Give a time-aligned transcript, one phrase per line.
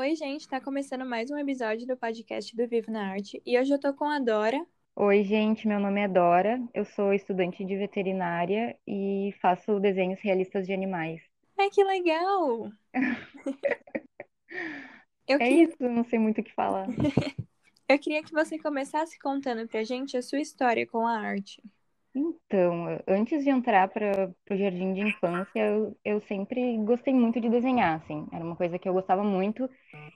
[0.00, 3.72] Oi, gente, tá começando mais um episódio do podcast do Vivo na Arte e hoje
[3.72, 4.66] eu tô com a Dora.
[4.94, 10.64] Oi, gente, meu nome é Dora, eu sou estudante de veterinária e faço desenhos realistas
[10.64, 11.20] de animais.
[11.58, 12.70] Ai, que legal!
[15.26, 15.48] eu É queria...
[15.48, 16.86] isso, não sei muito o que falar.
[17.88, 21.62] eu queria que você começasse contando pra gente a sua história com a arte.
[22.14, 27.48] Então, antes de entrar para o jardim de infância, eu, eu sempre gostei muito de
[27.48, 29.70] desenhar, assim, era uma coisa que eu gostava muito.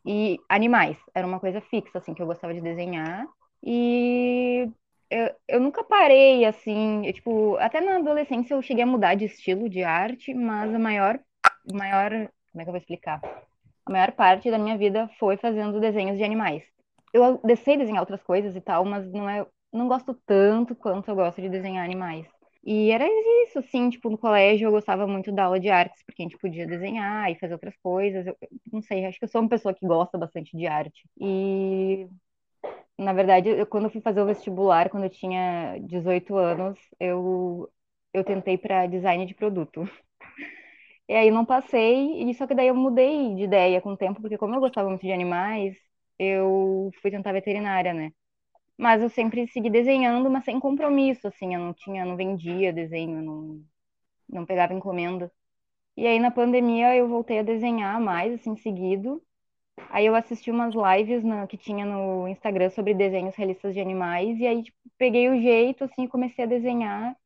[0.05, 3.27] E animais, era uma coisa fixa, assim, que eu gostava de desenhar.
[3.63, 4.69] E
[5.09, 9.27] eu, eu nunca parei, assim, eu, tipo, até na adolescência eu cheguei a mudar de
[9.27, 11.21] estilo de arte, mas a maior,
[11.73, 13.21] maior, como é que eu vou explicar?
[13.87, 16.65] A maior parte da minha vida foi fazendo desenhos de animais.
[17.13, 21.17] Eu sei desenhar outras coisas e tal, mas não é, não gosto tanto quanto eu
[21.17, 22.27] gosto de desenhar animais.
[22.65, 23.07] E era
[23.45, 26.39] isso, assim, tipo, no colégio eu gostava muito da aula de artes, porque a gente
[26.39, 28.27] podia desenhar e fazer outras coisas.
[28.27, 28.37] Eu,
[28.73, 31.05] não sei, acho que eu sou uma pessoa que gosta bastante de arte.
[31.21, 32.09] E
[32.99, 37.71] na verdade, eu, quando eu fui fazer o vestibular, quando eu tinha 18 anos, eu,
[38.13, 39.83] eu tentei para design de produto.
[41.09, 44.21] E aí não passei, e só que daí eu mudei de ideia com o tempo,
[44.21, 45.77] porque como eu gostava muito de animais,
[46.19, 48.13] eu fui tentar veterinária, né?
[48.79, 53.23] Mas eu sempre segui desenhando, mas sem compromisso, assim, eu não tinha, não vendia desenho,
[53.23, 53.65] não,
[54.29, 55.33] não pegava encomenda.
[55.97, 59.23] E aí na pandemia eu voltei a desenhar mais, assim, seguido.
[59.91, 64.39] Aí eu assisti umas lives na, que tinha no Instagram sobre desenhos realistas de animais,
[64.41, 67.17] e aí tipo, peguei o jeito, assim, e comecei a desenhar.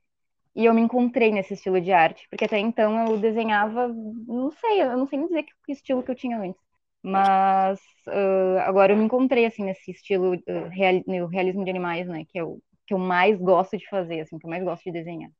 [0.54, 4.82] E eu me encontrei nesse estilo de arte, porque até então eu desenhava, não sei,
[4.82, 6.60] eu não sei nem dizer que, que estilo que eu tinha antes.
[7.02, 12.06] Mas uh, agora eu me encontrei, assim, nesse estilo uh, real, no realismo de animais,
[12.06, 12.24] né?
[12.28, 14.92] Que é o que eu mais gosto de fazer, assim, que eu mais gosto de
[14.92, 15.30] desenhar.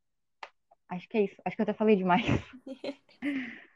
[0.89, 1.37] Acho que é isso.
[1.45, 2.25] Acho que eu até falei demais.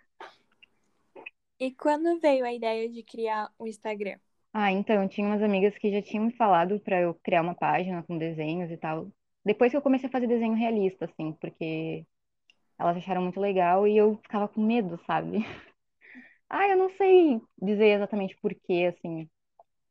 [1.62, 4.18] E quando veio a ideia de criar o Instagram?
[4.52, 7.54] Ah, então, eu tinha umas amigas que já tinham me falado para eu criar uma
[7.54, 9.06] página com desenhos e tal.
[9.44, 12.04] Depois que eu comecei a fazer desenho realista, assim, porque
[12.76, 15.38] elas acharam muito legal e eu ficava com medo, sabe?
[16.52, 19.28] Ah, eu não sei dizer exatamente por quê, assim.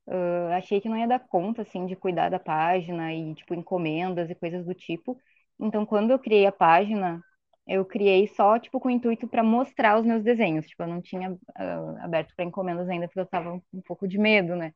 [0.08, 4.30] Uh, achei que não ia dar conta, assim, de cuidar da página e, tipo, encomendas
[4.30, 5.18] e coisas do tipo.
[5.60, 7.24] Então, quando eu criei a página,
[7.68, 10.68] eu criei só, tipo, com o intuito para mostrar os meus desenhos.
[10.68, 14.18] Tipo, eu não tinha uh, aberto para encomendas ainda, porque eu tava um pouco de
[14.20, 14.74] medo, né?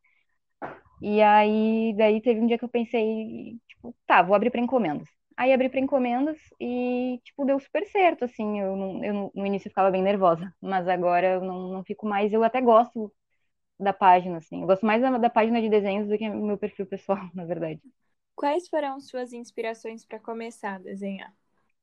[1.02, 5.10] E aí, daí teve um dia que eu pensei, tipo, tá, vou abrir para encomendas.
[5.38, 8.60] Aí abri para encomendas e, tipo, deu super certo, assim.
[8.62, 12.32] Eu, não, eu no início ficava bem nervosa, mas agora eu não, não fico mais.
[12.34, 13.14] Eu até gosto
[13.80, 14.62] da página, assim.
[14.62, 17.82] Eu gosto mais da, da página de desenhos do que meu perfil pessoal, na verdade.
[18.34, 21.36] Quais foram suas inspirações para começar a desenhar?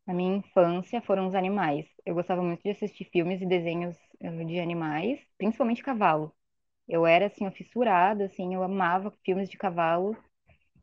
[0.07, 1.87] Na minha infância foram os animais.
[2.05, 3.97] Eu gostava muito de assistir filmes e desenhos
[4.47, 6.33] de animais, principalmente cavalo.
[6.89, 10.17] Eu era, assim, fissurada, assim, eu amava filmes de cavalo.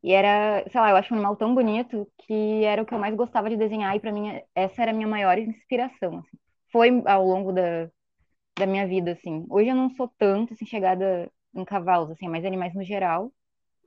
[0.04, 3.00] E era, sei lá, eu acho um animal tão bonito que era o que eu
[3.00, 6.38] mais gostava de desenhar e para mim essa era a minha maior inspiração, assim.
[6.72, 7.90] Foi ao longo da,
[8.58, 9.46] da minha vida, assim.
[9.50, 13.32] Hoje eu não sou tanto, assim, chegada em cavalos, assim, mais animais no geral,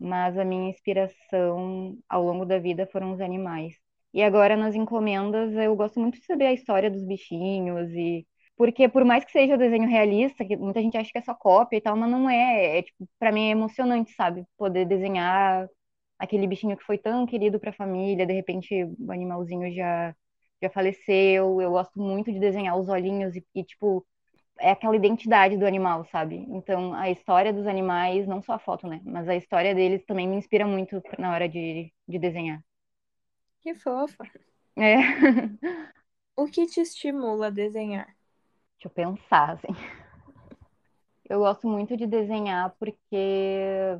[0.00, 3.74] mas a minha inspiração ao longo da vida foram os animais.
[4.14, 8.88] E agora nas encomendas eu gosto muito de saber a história dos bichinhos e porque
[8.88, 11.78] por mais que seja o desenho realista, que muita gente acha que é só cópia
[11.78, 14.44] e tal, mas não é, é tipo, para mim é emocionante, sabe?
[14.58, 15.68] Poder desenhar
[16.22, 20.14] aquele bichinho que foi tão querido para a família, de repente o animalzinho já
[20.62, 21.60] já faleceu.
[21.60, 24.06] Eu gosto muito de desenhar os olhinhos e, e, tipo
[24.60, 26.36] é aquela identidade do animal, sabe?
[26.50, 29.00] Então a história dos animais, não só a foto, né?
[29.04, 32.62] Mas a história deles também me inspira muito na hora de, de desenhar.
[33.60, 34.24] Que fofa.
[34.76, 34.96] É.
[36.36, 38.06] o que te estimula a desenhar?
[38.76, 39.74] Deixa eu pensar, assim.
[41.28, 43.98] Eu gosto muito de desenhar porque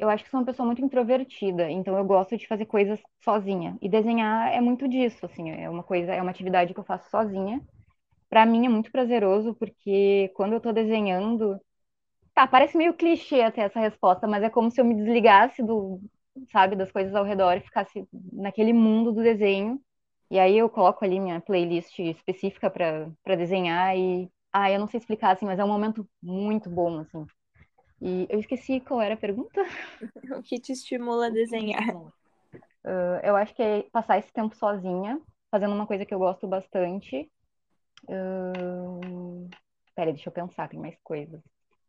[0.00, 3.76] eu acho que sou uma pessoa muito introvertida, então eu gosto de fazer coisas sozinha.
[3.82, 7.10] E desenhar é muito disso, assim, é uma coisa, é uma atividade que eu faço
[7.10, 7.60] sozinha.
[8.30, 11.60] Para mim é muito prazeroso porque quando eu tô desenhando,
[12.34, 16.00] tá, parece meio clichê até essa resposta, mas é como se eu me desligasse do,
[16.52, 19.80] sabe, das coisas ao redor e ficasse naquele mundo do desenho.
[20.30, 24.98] E aí eu coloco ali minha playlist específica para desenhar e ah, eu não sei
[25.00, 27.26] explicar assim, mas é um momento muito bom assim.
[28.00, 29.60] E eu esqueci qual era a pergunta.
[30.38, 31.94] O que te estimula a desenhar?
[32.84, 35.20] Uh, eu acho que é passar esse tempo sozinha,
[35.50, 37.30] fazendo uma coisa que eu gosto bastante.
[38.04, 39.48] Uh...
[39.94, 41.42] Peraí, deixa eu pensar, tem mais coisas.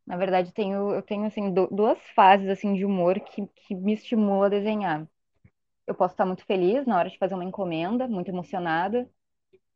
[0.05, 4.47] Na verdade, tenho, eu tenho assim, duas fases assim de humor que, que me estimula
[4.47, 5.07] a desenhar.
[5.87, 9.09] Eu posso estar muito feliz na hora de fazer uma encomenda, muito emocionada,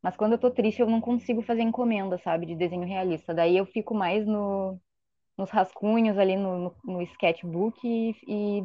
[0.02, 3.34] mas quando eu tô triste eu não consigo fazer encomenda, sabe, de desenho realista.
[3.34, 4.80] Daí eu fico mais no
[5.38, 8.64] nos rascunhos ali no, no, no sketchbook e, e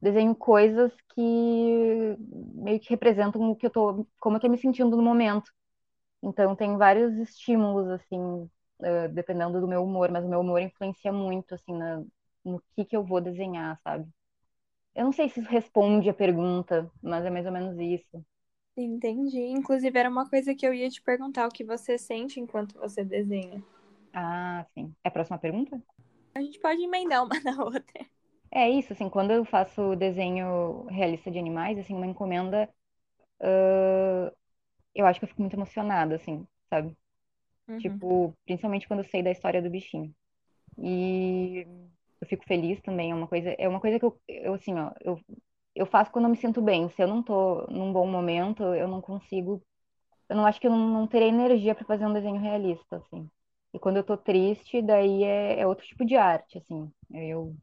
[0.00, 2.16] desenho coisas que
[2.54, 5.52] meio que representam o que eu tô, como eu tô me sentindo no momento.
[6.22, 11.12] Então tem vários estímulos assim, uh, dependendo do meu humor, mas o meu humor influencia
[11.12, 12.02] muito assim na,
[12.44, 14.08] no que que eu vou desenhar, sabe?
[14.94, 18.24] Eu não sei se isso responde a pergunta, mas é mais ou menos isso.
[18.76, 19.40] Entendi.
[19.40, 23.04] Inclusive era uma coisa que eu ia te perguntar, o que você sente enquanto você
[23.04, 23.62] desenha.
[24.12, 24.94] Ah, sim.
[25.04, 25.82] É a próxima pergunta?
[26.34, 28.08] A gente pode emendar uma na outra.
[28.50, 32.68] É isso, assim, quando eu faço desenho realista de animais, assim, uma encomenda,
[33.42, 34.32] uh,
[34.94, 36.96] eu acho que eu fico muito emocionada, assim, sabe?
[37.68, 38.02] Uhum.
[38.02, 40.14] Tipo, principalmente quando eu sei da história do bichinho.
[40.78, 41.66] E
[42.20, 44.92] eu fico feliz também, é uma coisa, é uma coisa que eu, eu assim, ó,
[45.02, 45.20] eu,
[45.74, 46.88] eu faço quando eu me sinto bem.
[46.90, 49.62] Se eu não tô num bom momento, eu não consigo,
[50.28, 53.30] eu não acho que eu não, não terei energia para fazer um desenho realista, assim.
[53.72, 56.90] E quando eu tô triste, daí é, é outro tipo de arte, assim.
[57.12, 57.56] Eu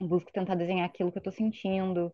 [0.00, 2.12] busco tentar desenhar aquilo que eu tô sentindo.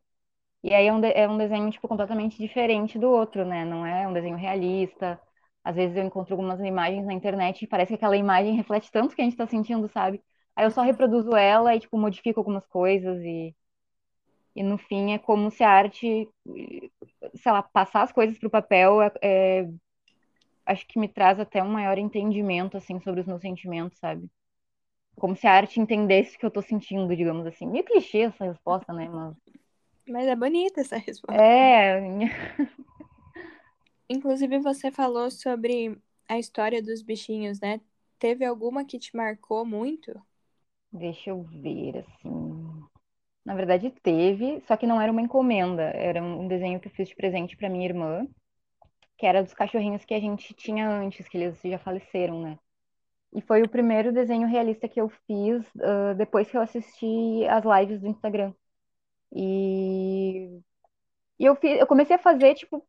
[0.65, 3.65] E aí é um, de, é um desenho, tipo, completamente diferente do outro, né?
[3.65, 5.21] Não é um desenho realista.
[5.65, 9.13] Às vezes eu encontro algumas imagens na internet e parece que aquela imagem reflete tanto
[9.13, 10.23] o que a gente tá sentindo, sabe?
[10.57, 13.55] Aí eu só reproduzo ela e, tipo, modifico algumas coisas e...
[14.55, 16.29] E no fim é como se a arte,
[17.35, 19.69] sei lá, passar as coisas pro papel é, é
[20.67, 24.29] acho que me traz até um maior entendimento, assim, sobre os meus sentimentos, sabe?
[25.17, 27.67] Como se a arte entendesse o que eu tô sentindo, digamos assim.
[27.69, 29.09] Meio clichê essa resposta, né?
[29.09, 29.37] Mas,
[30.07, 31.51] Mas é bonita essa resposta.
[31.51, 32.01] é,
[34.11, 35.99] Inclusive, você falou sobre
[36.29, 37.81] a história dos bichinhos, né?
[38.19, 40.13] Teve alguma que te marcou muito?
[40.93, 42.85] deixa eu ver, assim.
[43.45, 47.09] Na verdade, teve, só que não era uma encomenda, era um desenho que eu fiz
[47.09, 48.27] de presente para minha irmã,
[49.21, 52.59] que era dos cachorrinhos que a gente tinha antes, que eles já faleceram, né?
[53.35, 57.63] E foi o primeiro desenho realista que eu fiz uh, depois que eu assisti as
[57.65, 58.55] lives do Instagram.
[59.33, 60.61] E,
[61.39, 62.87] e eu, fiz, eu comecei a fazer, tipo,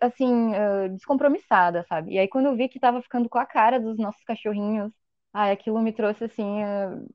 [0.00, 2.12] assim, uh, descompromissada, sabe?
[2.14, 4.92] E aí quando eu vi que tava ficando com a cara dos nossos cachorrinhos,
[5.32, 7.06] ai, aquilo me trouxe, assim, uh,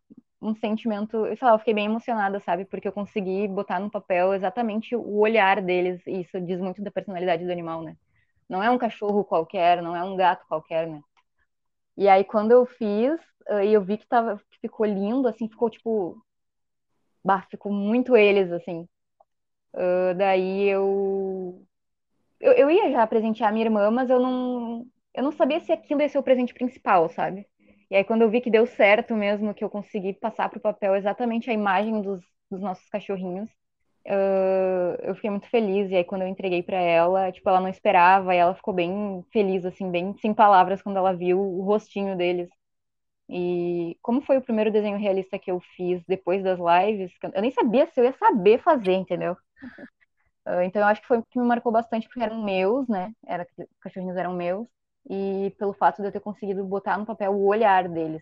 [0.42, 2.66] um sentimento, sei lá, eu fiquei bem emocionada, sabe?
[2.66, 6.92] Porque eu consegui botar no papel exatamente o olhar deles, e isso diz muito da
[6.92, 7.95] personalidade do animal, né?
[8.50, 11.01] Não é um cachorro qualquer, não é um gato qualquer, né?
[11.98, 13.19] E aí, quando eu fiz,
[13.63, 16.22] e eu vi que, tava, que ficou lindo, assim, ficou tipo.
[17.24, 18.88] Bah, ficou muito eles, assim.
[19.74, 21.66] Uh, daí eu...
[22.40, 22.54] eu.
[22.54, 24.86] Eu ia já presentear a minha irmã, mas eu não.
[25.13, 27.48] Eu não sabia se aquilo ia ser o presente principal, sabe?
[27.89, 30.62] E aí, quando eu vi que deu certo mesmo, que eu consegui passar para o
[30.62, 33.50] papel exatamente a imagem dos, dos nossos cachorrinhos,
[34.10, 35.92] Uh, eu fiquei muito feliz.
[35.92, 39.24] E aí, quando eu entreguei para ela, tipo, ela não esperava e ela ficou bem
[39.31, 42.50] feliz, assim, bem sem palavras quando ela viu o rostinho deles.
[43.30, 47.51] E como foi o primeiro desenho realista que eu fiz depois das lives, eu nem
[47.51, 49.38] sabia se eu ia saber fazer, entendeu?
[50.66, 53.12] Então, eu acho que foi o que me marcou bastante, porque eram meus, né?
[53.25, 54.68] Era, os cachorrinhos eram meus.
[55.09, 58.21] E pelo fato de eu ter conseguido botar no papel o olhar deles,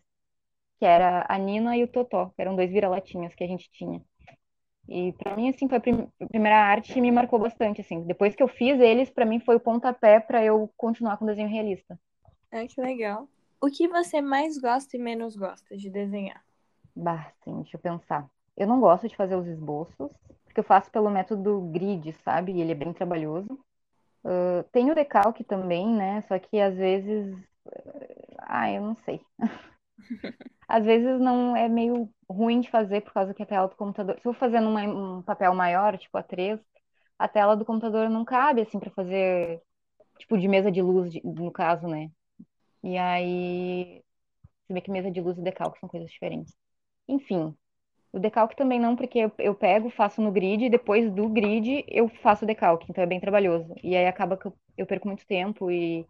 [0.79, 4.01] que era a Nina e o Totó, que eram dois vira-latinhas que a gente tinha.
[4.89, 8.03] E para mim, assim, foi a, prim a primeira arte e me marcou bastante, assim.
[8.05, 11.27] Depois que eu fiz eles, para mim foi o pontapé para eu continuar com o
[11.27, 11.99] desenho realista.
[12.51, 13.29] Ah, que legal.
[13.61, 16.43] O que você mais gosta e menos gosta de desenhar?
[16.95, 18.30] Bah, sim, deixa eu pensar.
[18.57, 20.09] Eu não gosto de fazer os esboços,
[20.45, 22.54] porque eu faço pelo método grid, sabe?
[22.54, 23.59] E ele é bem trabalhoso.
[24.25, 26.21] Uh, tem o decalque também, né?
[26.23, 27.35] Só que às vezes.
[28.39, 29.21] Ah, eu não sei.
[30.67, 34.19] às vezes não é meio ruim de fazer por causa que a tela do computador.
[34.21, 36.59] Se eu fazer numa, um papel maior, tipo A3,
[37.19, 39.61] a tela do computador não cabe assim para fazer
[40.19, 42.11] tipo de mesa de luz, de, no caso, né?
[42.83, 44.03] E aí,
[44.67, 46.55] se bem que mesa de luz e decalque são coisas diferentes.
[47.07, 47.55] Enfim,
[48.16, 51.84] o decalque também não, porque eu, eu pego, faço no grid, e depois do grid
[51.86, 53.76] eu faço o decalque, então é bem trabalhoso.
[53.84, 56.07] E aí acaba que eu, eu perco muito tempo e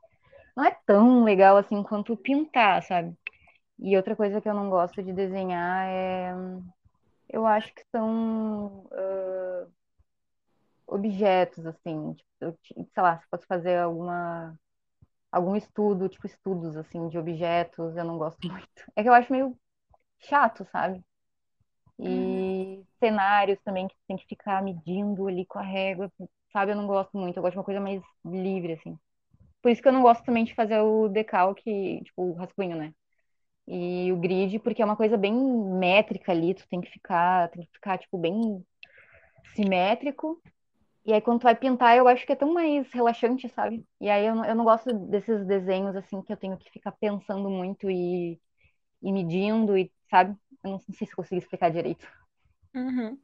[0.56, 3.18] não é tão legal assim quanto pintar, sabe?
[3.80, 6.34] E outra coisa que eu não gosto de desenhar é.
[7.28, 9.72] Eu acho que são uh,
[10.88, 12.14] objetos, assim.
[12.14, 12.58] Tipo,
[12.94, 14.56] sei lá, se fosse fazer alguma.
[15.32, 18.68] Algum estudo, tipo estudos, assim, de objetos, eu não gosto muito.
[18.96, 19.58] É que eu acho meio
[20.20, 21.04] chato, sabe?
[22.00, 22.86] E uhum.
[23.00, 26.12] cenários também que tem que ficar medindo ali com a régua,
[26.52, 26.72] sabe?
[26.72, 27.38] Eu não gosto muito.
[27.38, 28.98] Eu gosto de uma coisa mais livre, assim.
[29.62, 32.94] Por isso que eu não gosto também de fazer o decalque, tipo, o rascunho, né?
[33.68, 37.66] e o grid, porque é uma coisa bem métrica ali, tu tem que ficar, tem
[37.66, 38.64] que ficar, tipo, bem
[39.56, 40.42] simétrico.
[41.06, 43.86] E aí, quando tu vai pintar, eu acho que é tão mais relaxante, sabe?
[44.02, 46.92] E aí, eu não, eu não gosto desses desenhos, assim, que eu tenho que ficar
[46.94, 48.40] pensando muito e,
[49.04, 50.36] ir medindo e, sabe?
[50.66, 52.08] Eu não sei se consigo explicar direito.
[52.74, 53.18] Uhum.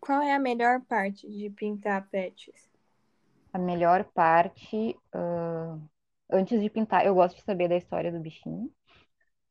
[0.00, 2.70] Qual é a melhor parte de pintar pets?
[3.52, 5.80] A melhor parte, uh,
[6.30, 8.70] antes de pintar, eu gosto de saber da história do bichinho,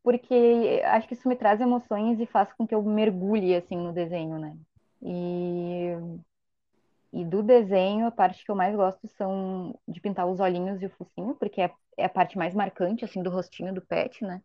[0.01, 3.93] porque acho que isso me traz emoções e faz com que eu mergulhe assim no
[3.93, 4.57] desenho, né?
[5.01, 5.93] E
[7.11, 10.85] e do desenho, a parte que eu mais gosto são de pintar os olhinhos e
[10.85, 14.41] o focinho, porque é, é a parte mais marcante, assim, do rostinho do pet, né?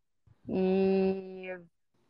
[0.49, 1.51] E...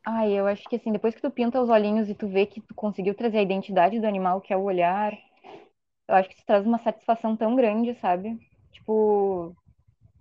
[0.06, 2.60] Ai, eu acho que, assim, depois que tu pinta os olhinhos e tu vê que
[2.60, 5.12] tu conseguiu trazer a identidade do animal, que é o olhar,
[6.08, 8.38] eu acho que isso traz uma satisfação tão grande, sabe?
[8.72, 9.56] Tipo...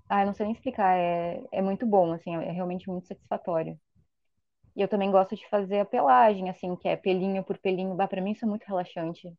[0.10, 3.80] Ai, não sei nem explicar, é, é muito bom, assim, é realmente muito satisfatório.
[4.76, 7.96] E eu também gosto de fazer a pelagem, assim, que é pelinho por pelinho.
[7.96, 9.32] Bah, pra mim isso é muito relaxante.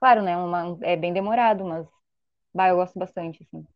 [0.00, 0.36] Claro, né?
[0.36, 1.86] Uma, é bem demorado, mas
[2.54, 3.66] bah, eu gosto bastante, assim.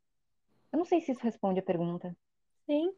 [0.73, 2.17] Eu não sei se isso responde a pergunta.
[2.67, 2.93] Sim.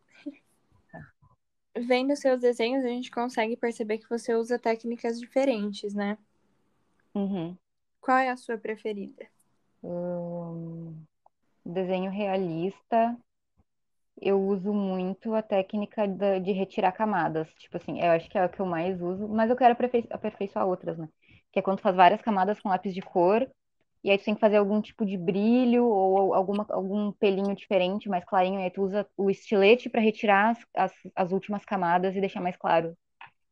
[1.87, 6.19] Vendo seus desenhos, a gente consegue perceber que você usa técnicas diferentes, né?
[7.15, 7.59] Uhum.
[8.01, 9.31] Qual é a sua preferida?
[9.83, 11.05] Hum,
[11.65, 13.17] desenho realista,
[14.21, 17.49] eu uso muito a técnica da- de retirar camadas.
[17.55, 20.07] Tipo assim, eu acho que é a que eu mais uso, mas eu quero aperfei-
[20.11, 21.09] aperfeiçoar outras, né?
[21.53, 23.49] que é quando tu faz várias camadas com lápis de cor,
[24.05, 28.09] e aí tu tem que fazer algum tipo de brilho ou alguma, algum pelinho diferente,
[28.09, 32.15] mais clarinho, e aí tu usa o estilete para retirar as, as, as últimas camadas
[32.17, 32.97] e deixar mais claro.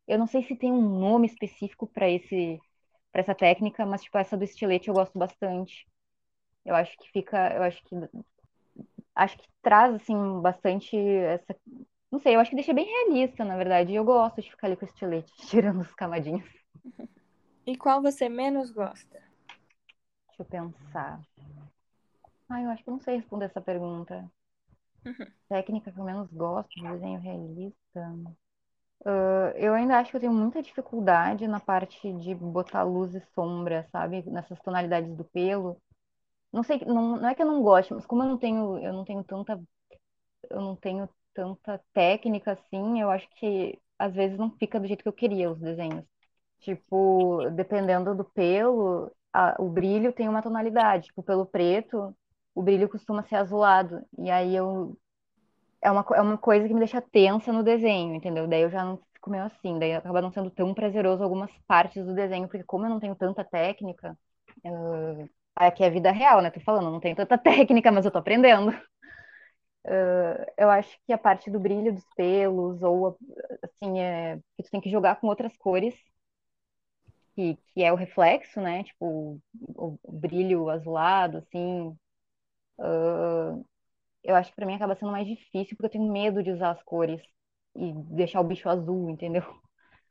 [0.08, 2.58] Eu não sei se tem um nome específico para esse
[3.12, 5.86] para essa técnica, mas tipo essa do estilete eu gosto bastante.
[6.64, 7.94] Eu acho que fica, eu acho que
[9.14, 11.56] acho que traz assim bastante essa,
[12.10, 13.94] não sei, eu acho que deixa bem realista, na verdade.
[13.94, 16.48] Eu gosto de ficar ali com o estilete, tirando as camadinhas.
[17.66, 19.25] E qual você menos gosta?
[20.38, 21.20] Deixa eu pensar.
[22.48, 24.30] Ah, eu acho que não sei responder essa pergunta.
[25.04, 25.14] Uhum.
[25.48, 28.12] Técnica que eu menos gosto de desenho realista.
[29.00, 33.20] Uh, eu ainda acho que eu tenho muita dificuldade na parte de botar luz e
[33.34, 34.22] sombra, sabe?
[34.28, 35.80] Nessas tonalidades do pelo.
[36.52, 38.92] Não sei, não, não é que eu não goste, mas como eu não tenho, eu
[38.92, 39.60] não tenho tanta,
[40.50, 45.02] eu não tenho tanta técnica assim, eu acho que às vezes não fica do jeito
[45.02, 46.04] que eu queria os desenhos.
[46.60, 51.06] Tipo, dependendo do pelo, a- o brilho tem uma tonalidade.
[51.08, 52.16] Tipo, pelo preto,
[52.54, 54.02] o brilho costuma ser azulado.
[54.18, 54.96] E aí eu.
[55.82, 58.48] É uma, é uma coisa que me deixa tensa no desenho, entendeu?
[58.48, 59.78] Daí eu já não fico meio assim.
[59.78, 63.14] Daí acaba não sendo tão prazeroso algumas partes do desenho, porque como eu não tenho
[63.16, 64.18] tanta técnica.
[64.64, 66.50] Uh, aqui é a vida real, né?
[66.50, 68.72] Tô falando, eu não tenho tanta técnica, mas eu tô aprendendo.
[69.84, 73.16] Uh, eu acho que a parte do brilho dos pelos, ou
[73.62, 75.94] assim, é, que tu tem que jogar com outras cores
[77.36, 78.84] que, que é o reflexo, né?
[78.84, 79.40] Tipo,
[79.76, 81.96] o, o brilho azulado, assim.
[82.78, 83.64] Uh,
[84.24, 86.72] eu acho que pra mim acaba sendo mais difícil porque eu tenho medo de usar
[86.72, 87.22] as cores
[87.76, 89.42] e deixar o bicho azul, entendeu?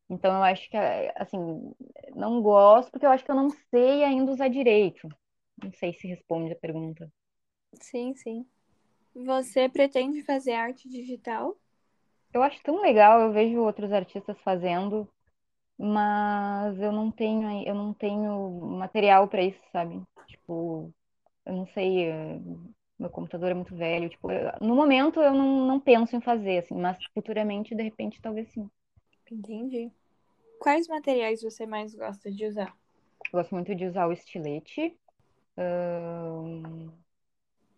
[0.10, 0.78] Então eu acho que,
[1.18, 1.40] assim,
[2.16, 5.08] não gosto porque eu acho que eu não sei ainda usar direito.
[5.64, 7.12] Não sei se responde a pergunta.
[7.82, 8.46] Sim, sim.
[9.16, 11.58] Você pretende fazer arte digital?
[12.34, 15.10] Eu acho tão legal, eu vejo outros artistas fazendo,
[15.78, 20.02] mas eu não tenho, eu não tenho material para isso, sabe?
[20.28, 20.94] Tipo,
[21.46, 22.40] eu não sei, eh,
[23.00, 26.60] meu computador é muito velho, tipo, eu- no momento eu não, não penso em fazer,
[26.60, 28.70] assim, mas futuramente, de repente, talvez sim.
[29.32, 29.92] Entendi.
[30.60, 32.74] Quais materiais você mais gosta de usar?
[33.26, 34.98] Eu gosto muito de usar o estilete,
[35.58, 36.90] ahn,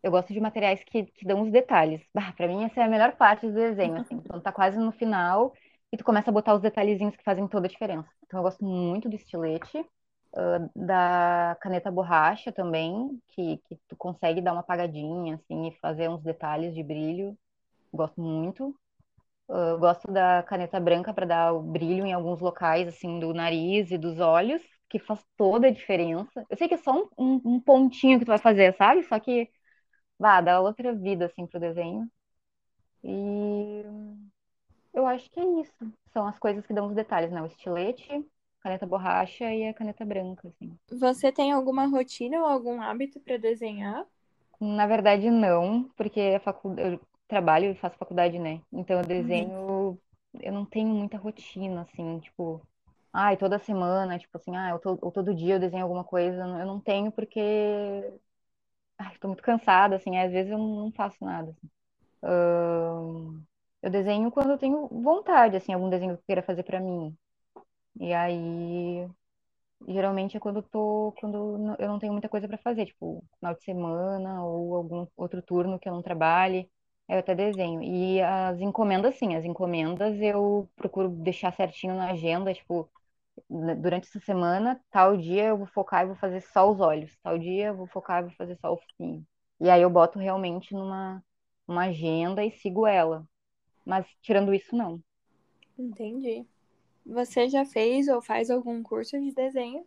[0.03, 2.01] eu gosto de materiais que, que dão os detalhes.
[2.13, 4.91] Bah, pra mim, essa é a melhor parte do desenho, assim, quando tá quase no
[4.91, 5.53] final
[5.91, 8.09] e tu começa a botar os detalhezinhos que fazem toda a diferença.
[8.25, 9.85] Então, eu gosto muito do estilete,
[10.35, 16.09] ah, da caneta borracha também, que, que tu consegue dar uma apagadinha, assim, e fazer
[16.09, 17.37] uns detalhes de brilho.
[17.93, 18.75] Gosto muito.
[19.49, 23.91] Eu gosto da caneta branca para dar o brilho em alguns locais, assim, do nariz
[23.91, 26.45] e dos olhos, que faz toda a diferença.
[26.49, 29.03] Eu sei que é só um, um- um pontinho que tu vai fazer, sabe?
[29.03, 29.49] Só que,
[30.19, 32.09] vá, dá outra vida, assim, pro desenho.
[33.03, 33.83] E
[34.93, 35.93] eu acho que é isso.
[36.13, 37.41] São as coisas que dão os detalhes, né?
[37.41, 38.07] O estilete,
[38.61, 40.77] caneta borracha e a caneta branca, assim.
[40.91, 44.05] Você tem alguma rotina ou algum hábito para desenhar?
[44.59, 46.73] Na verdade, não, porque a facu...
[46.79, 48.61] eu trabalho e faço faculdade, né?
[48.71, 49.53] Então, eu Uhum.
[49.63, 49.99] desenho,
[50.41, 52.61] eu não tenho muita rotina, assim, tipo,
[53.13, 54.97] ai, toda semana, tipo assim, ah, eu to...
[55.01, 56.37] ou todo dia eu desenho alguma coisa.
[56.41, 57.39] Eu não tenho porque,
[58.99, 61.49] ai, tô muito cansada, assim, às vezes eu não faço nada.
[61.51, 61.69] assim.
[63.81, 67.15] Eu desenho quando eu tenho vontade, assim, algum desenho que eu queira fazer pra mim.
[67.99, 69.07] E aí,
[69.87, 73.55] geralmente é quando eu tô, quando eu não tenho muita coisa pra fazer, tipo, final
[73.55, 76.69] de semana ou algum outro turno que eu não trabalhe.
[77.09, 77.81] Eu até desenho.
[77.83, 82.89] E as encomendas, sim, as encomendas eu procuro deixar certinho na agenda, tipo,
[83.49, 87.11] né, durante essa semana, tal dia eu vou focar e vou fazer só os olhos,
[87.23, 89.25] tal dia eu vou focar e vou fazer só o focinho.
[89.59, 91.23] E aí eu boto realmente numa
[91.67, 93.25] uma agenda e sigo ela.
[93.87, 95.01] Mas tirando isso, não.
[95.79, 96.45] Entendi.
[97.05, 99.85] Você já fez ou faz algum curso de desenho?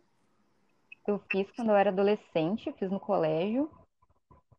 [1.07, 3.69] Eu fiz quando eu era adolescente, fiz no colégio.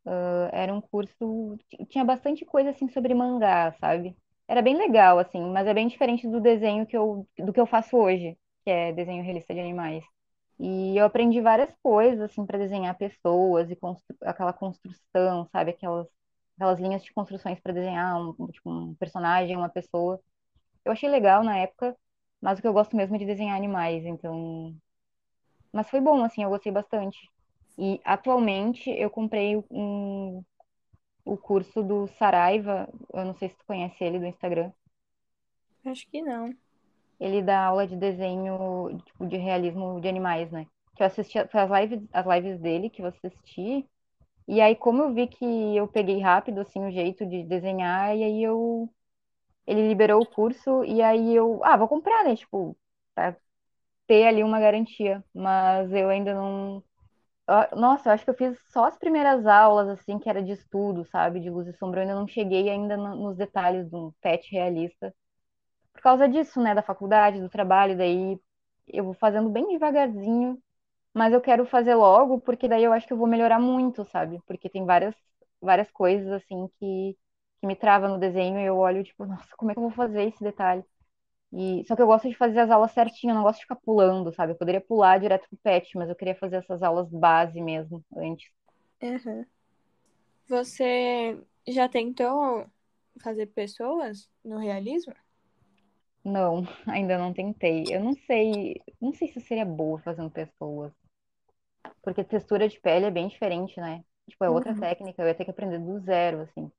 [0.07, 1.59] Uh, era um curso,
[1.89, 4.17] tinha bastante coisa assim sobre mangá, sabe?
[4.47, 7.67] Era bem legal, assim, mas é bem diferente do desenho que eu, do que eu
[7.67, 10.05] faço hoje, que é desenho realista de animais.
[10.59, 15.73] E eu aprendi várias coisas, assim, para desenhar pessoas e constru aquela construção, sabe?
[15.73, 16.07] Aquelas,
[16.63, 20.21] aquelas linhas de construções para desenhar um, tipo, um personagem, uma pessoa.
[20.85, 21.97] Eu achei legal na época,
[22.41, 24.77] mas o que eu gosto mesmo é de desenhar animais, então.
[25.73, 27.19] Mas foi bom, assim, eu gostei bastante.
[27.77, 30.45] E atualmente eu comprei um,
[31.25, 34.71] o curso do Saraiva, eu não sei se tu conhece ele do Instagram.
[35.85, 36.55] Acho que não.
[37.19, 40.67] Ele dá aula de desenho, tipo, de realismo de animais, né?
[40.97, 43.89] Que eu assisti, foi as lives, as lives dele que eu assisti.
[44.49, 45.45] E aí, como eu vi que
[45.77, 48.89] eu peguei rápido, assim, o jeito de desenhar, e aí eu...
[49.67, 51.61] Ele liberou o curso, e aí eu...
[51.65, 52.37] Ah, vou comprar, né?
[52.37, 52.77] Tipo,
[53.15, 53.37] pra
[54.09, 55.25] ter ali uma garantia.
[55.35, 56.85] Mas eu ainda não
[57.77, 61.05] nossa, eu acho que eu fiz só as primeiras aulas, assim, que era de estudo,
[61.07, 61.41] sabe?
[61.41, 62.01] De luz e sombra.
[62.01, 65.15] Eu ainda não cheguei ainda nos detalhes do pet realista.
[65.93, 66.75] Por causa disso, né?
[66.75, 68.39] Da faculdade, do trabalho, daí
[68.89, 70.59] eu vou fazendo bem devagarzinho.
[71.15, 74.41] Mas eu quero fazer logo, porque daí eu acho que eu vou melhorar muito, sabe?
[74.47, 75.15] Porque tem várias,
[75.61, 77.17] várias coisas, assim, que,
[77.61, 79.93] que me travam no desenho e eu olho, tipo, nossa, como é que eu vou
[79.93, 80.85] fazer esse detalhe?
[81.53, 83.77] E, só que eu gosto de fazer as aulas certinho, eu não gosto de ficar
[83.77, 84.53] pulando, sabe?
[84.53, 88.49] Eu poderia pular direto pro pet, mas eu queria fazer essas aulas base mesmo antes.
[89.03, 89.45] Uhum.
[90.49, 92.67] Você já tentou
[93.23, 95.15] fazer pessoas no realismo?
[96.25, 97.85] Não, ainda não tentei.
[97.95, 100.93] Eu não sei, não sei se seria boa fazendo pessoas.
[102.03, 104.05] Porque textura de pele é bem diferente, né?
[104.29, 104.77] Tipo, é outra Uhum.
[104.77, 106.71] técnica, eu ia ter que aprender do zero, assim.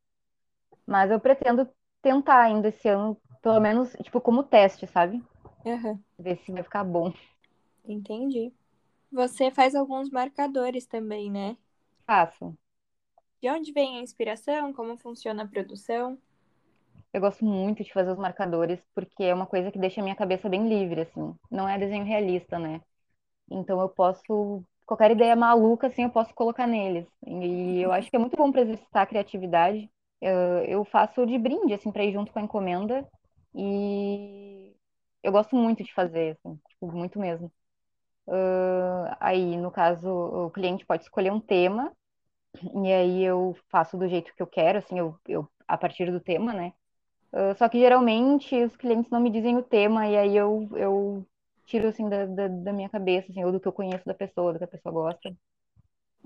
[0.88, 1.70] Mas eu pretendo
[2.02, 5.24] tentar ainda esse ano pelo menos, tipo, como teste, sabe?
[5.66, 6.04] Uhum.
[6.20, 7.14] Ver se vai ficar bom.
[7.86, 8.54] Entendi.
[9.12, 11.58] Você faz alguns marcadores também, né?
[12.08, 12.58] Faço.
[13.40, 14.74] De onde vem a inspiração?
[14.74, 16.20] Como funciona a produção?
[17.14, 20.16] Eu gosto muito de fazer os marcadores porque é uma coisa que deixa a minha
[20.16, 21.36] cabeça bem livre, assim.
[21.52, 22.82] Não é desenho realista, né?
[23.52, 27.08] Então eu posso qualquer ideia maluca assim eu posso colocar neles.
[27.26, 29.90] E eu acho que é muito bom para exercitar a criatividade.
[30.22, 30.32] Eu,
[30.66, 33.08] eu faço de brinde assim para ir junto com a encomenda
[33.56, 34.76] e
[35.24, 37.52] eu gosto muito de fazer, assim, tipo, muito mesmo.
[38.28, 41.92] Uh, aí, no caso, o cliente pode escolher um tema,
[42.84, 46.20] e aí eu faço do jeito que eu quero, assim, eu, eu a partir do
[46.20, 46.74] tema, né?
[47.34, 51.28] Uh, só que geralmente os clientes não me dizem o tema, e aí eu, eu
[51.66, 54.54] tiro, assim, da, da, da minha cabeça, assim, ou do que eu conheço da pessoa,
[54.54, 55.36] do que a pessoa gosta.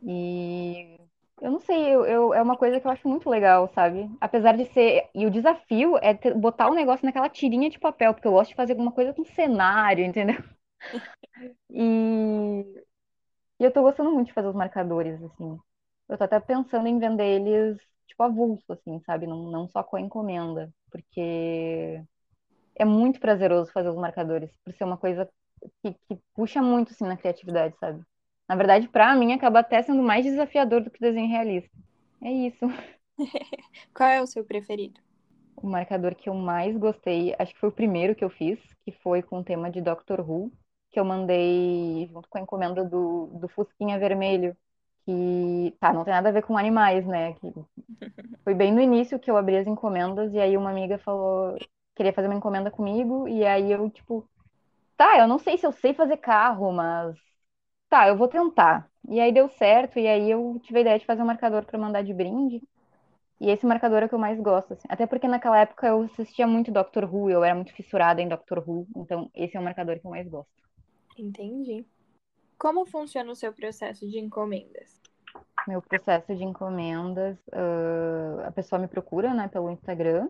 [0.04, 0.98] E
[1.42, 4.10] eu não sei, eu, eu, é uma coisa que eu acho muito legal, sabe?
[4.22, 5.10] Apesar de ser.
[5.14, 8.50] E o desafio é ter, botar o negócio naquela tirinha de papel, porque eu gosto
[8.52, 10.38] de fazer alguma coisa com cenário, entendeu?
[11.70, 12.84] E,
[13.60, 15.58] e eu tô gostando muito de fazer os marcadores, assim.
[16.10, 19.28] Eu tô até pensando em vender eles, tipo, avulso, assim, sabe?
[19.28, 22.04] Não, não só com a encomenda, porque
[22.78, 25.28] é muito prazeroso fazer os marcadores, por ser uma coisa
[25.82, 28.02] que, que puxa muito, assim, na criatividade, sabe?
[28.48, 31.70] Na verdade, para mim, acaba até sendo mais desafiador do que o desenho realista.
[32.22, 32.66] É isso.
[33.94, 35.00] Qual é o seu preferido?
[35.56, 38.92] O marcador que eu mais gostei, acho que foi o primeiro que eu fiz, que
[38.92, 40.52] foi com o tema de Doctor Who,
[40.92, 44.56] que eu mandei junto com a encomenda do, do Fusquinha Vermelho,
[45.04, 47.34] que, tá, não tem nada a ver com animais, né?
[47.34, 47.54] Que
[48.44, 51.58] foi bem no início que eu abri as encomendas e aí uma amiga falou,
[51.98, 54.28] queria fazer uma encomenda comigo, e aí eu, tipo,
[54.96, 57.18] tá, eu não sei se eu sei fazer carro, mas
[57.90, 58.90] tá, eu vou tentar.
[59.10, 61.80] E aí deu certo, e aí eu tive a ideia de fazer um marcador para
[61.80, 62.62] mandar de brinde.
[63.40, 64.88] E esse marcador é o que eu mais gosto, assim.
[64.90, 68.64] Até porque naquela época eu assistia muito Doctor Who, eu era muito fissurada em Doctor
[68.68, 70.52] Who, então esse é o marcador que eu mais gosto.
[71.18, 71.86] Entendi.
[72.58, 75.00] Como funciona o seu processo de encomendas?
[75.68, 80.30] Meu processo de encomendas, uh, a pessoa me procura, né, pelo Instagram,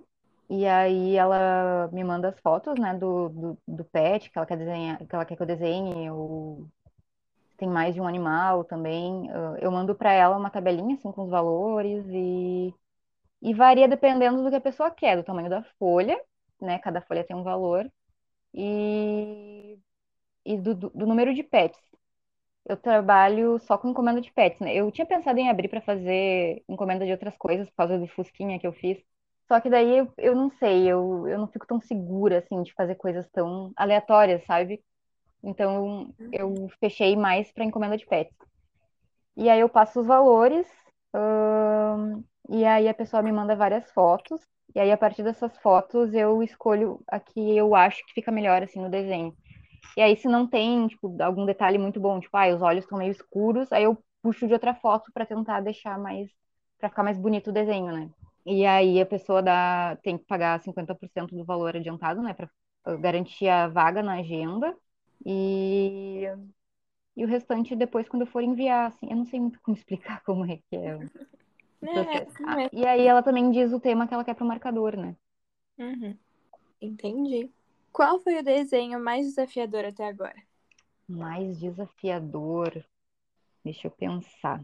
[0.49, 4.57] e aí ela me manda as fotos, né, do, do, do pet que ela quer
[4.57, 6.67] desenhar, que ela quer que eu desenhe, ou
[7.57, 9.29] tem mais de um animal também.
[9.61, 12.73] Eu mando para ela uma tabelinha assim com os valores e,
[13.41, 16.19] e varia dependendo do que a pessoa quer, do tamanho da folha,
[16.61, 16.79] né?
[16.79, 17.91] Cada folha tem um valor
[18.53, 19.79] e,
[20.45, 21.79] e do, do, do número de pets.
[22.65, 24.75] Eu trabalho só com encomenda de pets, né?
[24.75, 28.59] Eu tinha pensado em abrir para fazer encomenda de outras coisas por causa do Fusquinha
[28.59, 28.97] que eu fiz,
[29.47, 32.73] Só que daí eu, eu não sei, eu, eu não fico tão segura, assim, de
[32.73, 34.81] fazer coisas tão aleatórias, sabe?
[35.43, 38.35] Então eu fechei mais para encomenda de pets.
[39.37, 40.67] E aí eu passo os valores,
[41.15, 44.41] hum, e aí a pessoa me manda várias fotos,
[44.75, 48.63] e aí a partir dessas fotos eu escolho a que eu acho que fica melhor,
[48.63, 49.33] assim, no desenho.
[49.95, 52.97] E aí se não tem, tipo, algum detalhe muito bom, tipo, ah, os olhos estão
[52.97, 56.29] meio escuros, aí eu puxo de outra foto para tentar deixar mais,
[56.79, 58.09] para ficar mais bonito o desenho, né?
[58.47, 62.49] E aí a pessoa dá, tem que pagar 50% do valor adiantado, né, para
[62.99, 64.75] garantir a vaga na agenda.
[65.25, 66.23] E,
[67.17, 70.21] e o restante depois, quando eu for enviar, assim, eu não sei muito como explicar
[70.25, 70.97] como é que é
[71.83, 75.15] É, Ah, e aí ela também diz o tema que ela quer pro marcador, né?
[75.79, 76.17] Uhum.
[76.81, 77.51] Entendi.
[77.93, 80.35] Qual foi o desenho mais desafiador até agora?
[81.09, 82.71] Mais desafiador,
[83.63, 84.63] deixa eu pensar.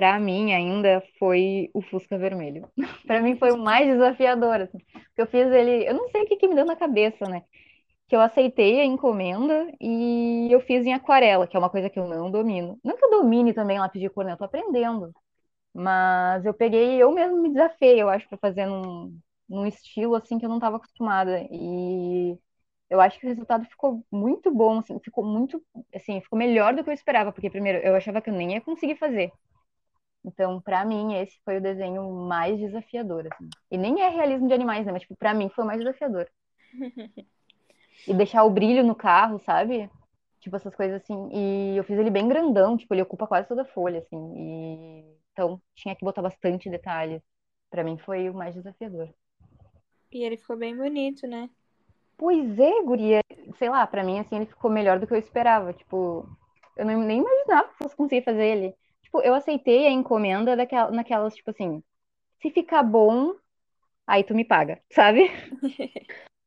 [0.00, 2.66] Pra mim ainda foi o Fusca Vermelho.
[3.06, 4.78] Pra mim foi o mais desafiador, assim.
[4.78, 7.42] Porque eu fiz ele, eu não sei o que que me deu na cabeça, né?
[8.08, 11.98] Que eu aceitei a encomenda e eu fiz em aquarela, que é uma coisa que
[12.00, 12.78] eu não domino.
[12.84, 14.32] Não que eu domine também lápis de cor, né?
[14.32, 15.12] Eu tô aprendendo.
[15.74, 20.38] Mas eu peguei, eu mesmo me desafiei, eu acho, pra fazer num, num estilo assim
[20.38, 21.46] que eu não estava acostumada.
[21.50, 22.38] E
[22.90, 25.62] eu acho que o resultado ficou muito bom, assim, ficou muito,
[25.94, 28.60] assim, ficou melhor do que eu esperava, porque primeiro eu achava que eu nem ia
[28.62, 29.32] conseguir fazer.
[30.24, 33.48] Então, pra mim, esse foi o desenho mais desafiador, assim.
[33.70, 34.92] E nem é realismo de animais, né?
[34.92, 36.28] Mas, tipo, pra mim foi o mais desafiador.
[38.08, 39.90] E deixar o brilho no carro, sabe?
[40.40, 41.28] Tipo, essas coisas assim.
[41.32, 44.34] E eu fiz ele bem grandão, tipo, ele ocupa quase toda a folha, assim.
[44.36, 45.16] E...
[45.32, 47.22] Então, tinha que botar bastante detalhe.
[47.70, 49.08] Pra mim foi o mais desafiador.
[50.10, 51.48] E ele ficou bem bonito, né?
[52.16, 53.20] Pois é, guria.
[53.56, 55.72] Sei lá, pra mim, assim, ele ficou melhor do que eu esperava.
[55.72, 56.26] Tipo,
[56.76, 58.74] eu não, nem imaginava que fosse conseguir fazer ele.
[59.10, 61.82] Tipo, eu aceitei a encomenda daquela, naquelas, tipo assim,
[62.40, 63.34] se ficar bom,
[64.06, 65.28] aí tu me paga, sabe?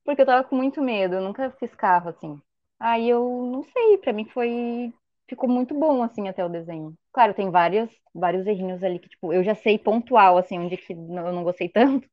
[0.05, 2.41] Porque eu tava com muito medo, eu nunca fiz carro, assim.
[2.79, 4.93] Aí eu não sei, pra mim foi.
[5.27, 6.93] Ficou muito bom, assim, até o desenho.
[7.11, 10.93] Claro, tem vários, vários errinhos ali que, tipo, eu já sei pontual, assim, onde que
[10.93, 12.09] eu não gostei tanto.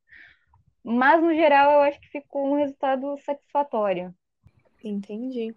[0.83, 4.13] Mas, no geral, eu acho que ficou um resultado satisfatório.
[4.83, 5.55] Entendi.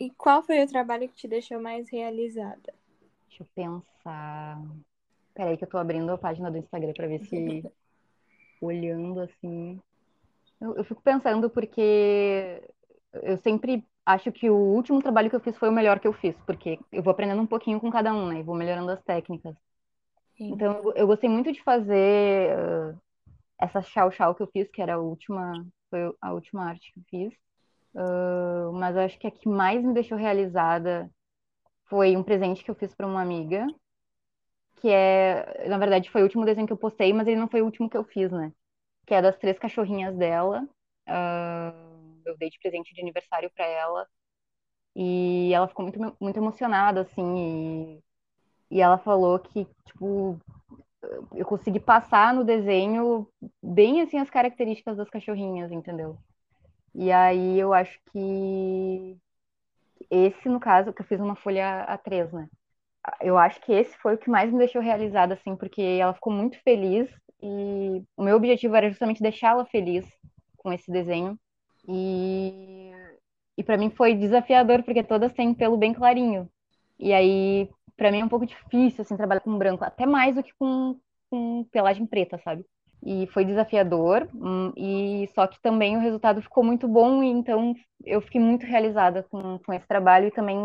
[0.00, 2.72] E qual foi o trabalho que te deixou mais realizada?
[3.36, 4.58] Deixa eu pensar.
[5.34, 7.62] Peraí, que eu tô abrindo a página do Instagram pra ver se.
[8.60, 9.78] Olhando assim.
[10.58, 12.62] Eu, eu fico pensando porque
[13.12, 16.12] eu sempre acho que o último trabalho que eu fiz foi o melhor que eu
[16.14, 18.40] fiz, porque eu vou aprendendo um pouquinho com cada um, né?
[18.40, 19.54] E vou melhorando as técnicas.
[20.38, 20.52] Sim.
[20.52, 22.94] Então, eu, eu gostei muito de fazer ah,
[23.58, 27.00] essa chau chau que eu fiz, que era a última, foi a última arte que
[27.00, 27.38] eu fiz.
[27.94, 31.10] Ah, mas eu acho que a que mais me deixou realizada
[31.86, 33.66] foi um presente que eu fiz para uma amiga,
[34.80, 37.62] que é, na verdade, foi o último desenho que eu postei, mas ele não foi
[37.62, 38.52] o último que eu fiz, né?
[39.06, 40.68] Que é das três cachorrinhas dela.
[41.06, 41.72] Ah,
[42.24, 44.06] eu dei de presente de aniversário para ela.
[44.96, 48.00] E ela ficou muito, muito emocionada, assim,
[48.70, 50.40] e, e ela falou que, tipo,
[51.34, 53.28] eu consegui passar no desenho
[53.62, 56.18] bem, assim, as características das cachorrinhas, entendeu?
[56.94, 59.18] E aí eu acho que
[60.10, 62.48] esse, no caso, que eu fiz uma folha A3, né?
[63.20, 66.32] Eu acho que esse foi o que mais me deixou realizada, assim, porque ela ficou
[66.32, 67.08] muito feliz
[67.42, 70.04] e o meu objetivo era justamente deixá-la feliz
[70.56, 71.38] com esse desenho.
[71.88, 72.90] E,
[73.56, 76.50] e para mim foi desafiador, porque todas têm pelo bem clarinho.
[76.98, 80.42] E aí, para mim é um pouco difícil, assim, trabalhar com branco, até mais do
[80.42, 80.98] que com,
[81.30, 82.64] com pelagem preta, sabe?
[83.06, 87.72] E foi desafiador, hum, e só que também o resultado ficou muito bom, e então
[88.04, 90.58] eu fiquei muito realizada com, com esse trabalho e também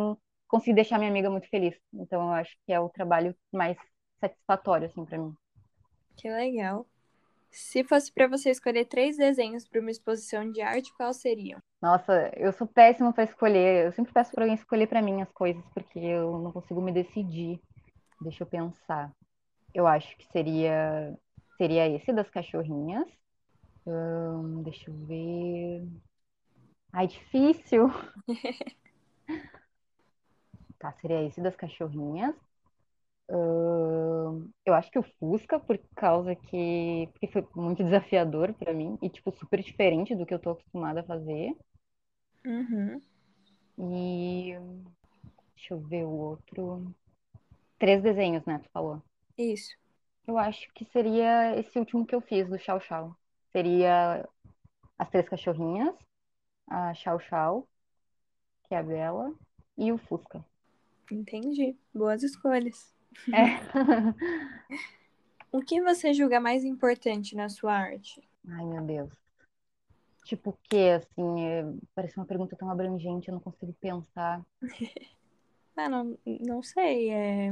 [0.47, 1.75] consegui deixar minha amiga muito feliz.
[1.93, 3.77] Então eu acho que é o trabalho mais
[4.19, 5.33] satisfatório, assim, para mim.
[6.17, 6.85] Que legal.
[7.51, 11.59] Se fosse para você escolher três desenhos para uma exposição de arte, quais seriam?
[11.81, 13.85] Nossa, eu sou péssima para escolher.
[13.85, 16.91] Eu sempre peço para alguém escolher para mim as coisas, porque eu não consigo me
[16.91, 17.59] decidir.
[18.21, 19.11] Deixa eu pensar.
[19.73, 21.13] Eu acho que seria
[21.61, 23.07] seria esse das cachorrinhas.
[23.85, 25.87] Hum, deixa eu ver.
[26.93, 27.89] Ai, difícil.
[30.79, 32.35] Tá, seria esse das cachorrinhas.
[33.29, 38.97] Hum, eu acho que o Fusca, por causa que porque foi muito desafiador para mim
[39.01, 41.55] e tipo super diferente do que eu tô acostumada a fazer.
[42.45, 43.01] Uhum.
[43.77, 44.55] E
[45.55, 46.93] deixa eu ver o outro.
[47.79, 48.59] Três desenhos, né?
[48.59, 49.01] Tu falou.
[49.37, 49.75] Isso.
[50.27, 53.15] Eu acho que seria esse último que eu fiz, do Chau Chau.
[53.51, 54.27] Seria
[54.97, 55.95] as três cachorrinhas,
[56.67, 57.67] a Chau Chau,
[58.63, 59.33] que é a Bela,
[59.77, 60.45] e o Fusca.
[61.11, 61.75] Entendi.
[61.93, 62.93] Boas escolhas.
[63.33, 63.59] É.
[65.53, 68.21] O que você julga mais importante na sua arte?
[68.47, 69.11] Ai, meu Deus.
[70.23, 71.43] Tipo o quê, assim?
[71.43, 71.65] É...
[71.93, 74.41] Parece uma pergunta tão abrangente, eu não consigo pensar.
[75.75, 77.09] ah, não, não sei.
[77.09, 77.51] É...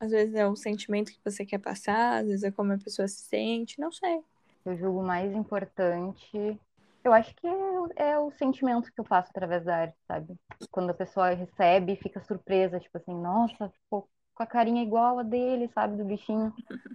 [0.00, 3.06] Às vezes é o sentimento que você quer passar, às vezes é como a pessoa
[3.06, 4.22] se sente, não sei.
[4.64, 6.58] Eu julgo mais importante.
[7.04, 10.34] Eu acho que é, é o sentimento que eu faço através da arte, sabe?
[10.70, 15.18] Quando a pessoa recebe e fica surpresa, tipo assim, nossa, ficou com a carinha igual
[15.18, 16.52] a dele, sabe, do bichinho.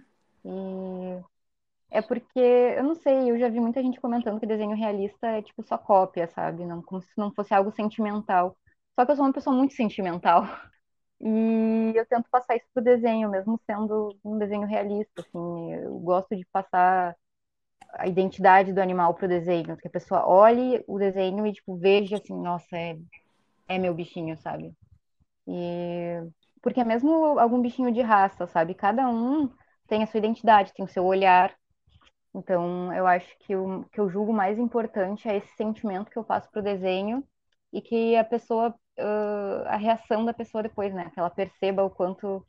[0.48, 1.22] E
[1.90, 5.42] é porque, eu não sei, eu já vi muita gente comentando que desenho realista é
[5.42, 6.64] tipo só cópia, sabe?
[6.64, 8.56] Não, como se não fosse algo sentimental.
[8.98, 10.44] Só que eu sou uma pessoa muito sentimental.
[11.20, 15.72] E eu tento passar isso pro desenho, mesmo sendo um desenho realista, assim.
[15.72, 17.16] Eu gosto de passar
[17.94, 22.16] a identidade do animal pro desenho, que a pessoa olhe o desenho e, tipo, veja
[22.16, 22.98] assim, nossa, é,
[23.68, 24.74] é meu bichinho, sabe?
[25.48, 26.22] E...
[26.62, 28.74] Porque é mesmo algum bichinho de raça, sabe?
[28.74, 29.50] Cada um
[29.88, 31.56] tem a sua identidade, tem o seu olhar,
[32.36, 36.24] então, eu acho que o que eu julgo mais importante é esse sentimento que eu
[36.24, 37.24] passo pro desenho
[37.72, 41.10] e que a pessoa, uh, a reação da pessoa depois, né?
[41.10, 42.46] Que ela perceba o quanto,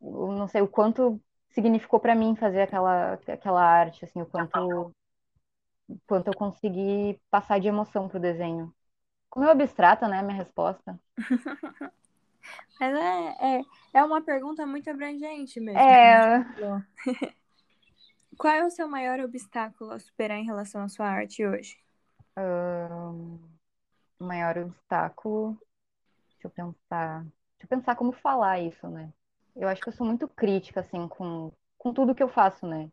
[0.00, 4.92] não sei, o quanto significou para mim fazer aquela, aquela arte, assim, o quanto,
[5.88, 8.72] o quanto eu consegui passar de emoção pro desenho.
[9.30, 10.98] Como é abstrata, né, minha resposta?
[12.80, 13.62] Mas é, é,
[13.94, 15.80] é uma pergunta muito abrangente mesmo.
[15.80, 16.44] É.
[18.38, 21.76] Qual é o seu maior obstáculo a superar em relação à sua arte hoje?
[22.38, 23.57] Um,
[24.20, 25.58] o maior obstáculo.
[26.34, 27.22] Deixa eu pensar.
[27.22, 29.12] Deixa eu pensar como falar isso, né?
[29.56, 32.90] Eu acho que eu sou muito crítica, assim, com, com tudo que eu faço, né?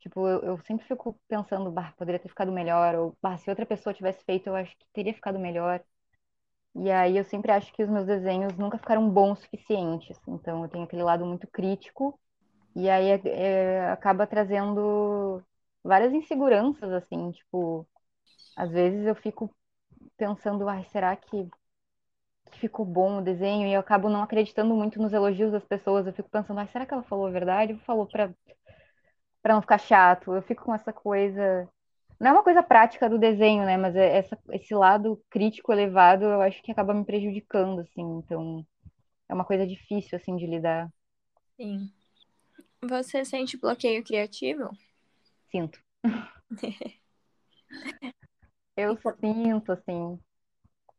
[0.00, 3.66] Tipo, eu, eu sempre fico pensando, bah, poderia ter ficado melhor, ou bah, se outra
[3.66, 5.82] pessoa tivesse feito, eu acho que teria ficado melhor.
[6.74, 10.12] E aí eu sempre acho que os meus desenhos nunca ficaram bons o suficiente.
[10.12, 10.32] Assim.
[10.34, 12.18] Então eu tenho aquele lado muito crítico
[12.76, 15.42] e aí é, é, acaba trazendo
[15.84, 17.86] várias inseguranças, assim, tipo,
[18.56, 19.54] às vezes eu fico
[20.16, 21.48] pensando, ai, será que,
[22.50, 23.66] que ficou bom o desenho?
[23.68, 26.06] E eu acabo não acreditando muito nos elogios das pessoas.
[26.06, 28.32] Eu fico pensando, ai, será que ela falou a verdade ou falou pra,
[29.42, 30.34] pra não ficar chato?
[30.34, 31.68] Eu fico com essa coisa.
[32.20, 33.76] Não é uma coisa prática do desenho, né?
[33.76, 38.02] Mas é essa, esse lado crítico elevado, eu acho que acaba me prejudicando, assim.
[38.18, 38.66] Então,
[39.28, 40.90] é uma coisa difícil, assim, de lidar.
[41.56, 41.92] Sim.
[42.82, 44.70] Você sente bloqueio criativo?
[45.50, 45.78] Sinto.
[48.76, 50.18] eu sinto, assim,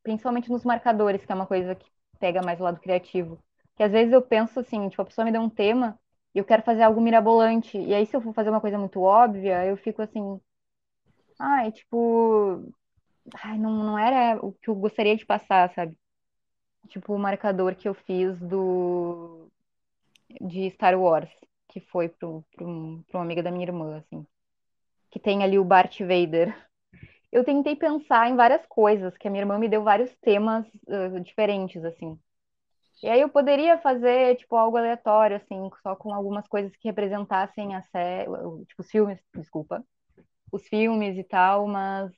[0.03, 1.87] principalmente nos marcadores, que é uma coisa que
[2.19, 3.43] pega mais o lado criativo.
[3.75, 5.99] Que às vezes eu penso assim, tipo, a pessoa me deu um tema
[6.35, 7.77] e eu quero fazer algo mirabolante.
[7.79, 10.39] E aí, se eu for fazer uma coisa muito óbvia, eu fico assim.
[11.39, 12.63] Ai, tipo.
[13.43, 15.97] Ai, não, não era o que eu gostaria de passar, sabe?
[16.89, 19.49] Tipo, o marcador que eu fiz do.
[20.41, 21.29] de Star Wars
[21.69, 22.43] que foi para um,
[23.13, 24.25] uma amiga da minha irmã, assim,
[25.11, 26.55] que tem ali o Bart Vader.
[27.31, 31.19] Eu tentei pensar em várias coisas, que a minha irmã me deu vários temas uh,
[31.21, 32.17] diferentes, assim.
[33.03, 37.75] E aí eu poderia fazer, tipo, algo aleatório, assim, só com algumas coisas que representassem
[37.75, 38.25] a série,
[38.67, 39.85] tipo, os filmes, desculpa,
[40.51, 42.11] os filmes e tal, mas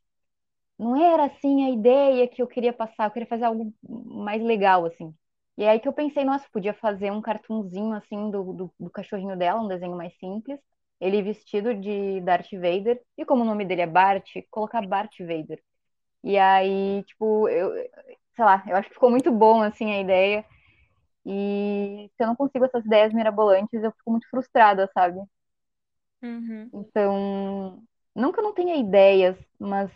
[0.78, 4.86] não era, assim, a ideia que eu queria passar, eu queria fazer algo mais legal,
[4.86, 5.13] assim.
[5.58, 9.38] E aí que eu pensei, nossa, podia fazer um cartunzinho assim do, do, do, cachorrinho
[9.38, 10.60] dela, um desenho mais simples.
[11.00, 13.02] Ele vestido de Darth Vader.
[13.18, 15.62] E como o nome dele é Bart, colocar Bart Vader.
[16.24, 17.72] E aí, tipo, eu,
[18.36, 20.46] sei lá, eu acho que ficou muito bom assim a ideia.
[21.26, 25.20] E se eu não consigo essas ideias mirabolantes, eu fico muito frustrada, sabe?
[26.22, 26.72] Uhum.
[26.74, 27.84] Então,
[28.16, 29.92] não que eu não tenha ideias, mas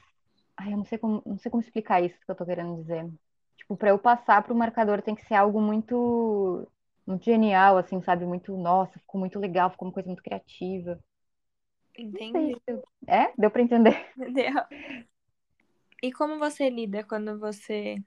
[0.58, 3.10] ai, eu não sei como, não sei como explicar isso que eu tô querendo dizer.
[3.58, 6.68] Tipo, para eu passar para o marcador tem que ser algo muito,
[7.06, 8.26] muito genial, assim, sabe?
[8.26, 11.00] Muito, nossa, ficou muito legal, ficou uma coisa muito criativa.
[11.98, 12.58] Entendi.
[13.08, 13.32] É?
[13.38, 13.96] Deu para entender?
[14.18, 14.54] Deu.
[16.02, 17.98] E como você lida quando você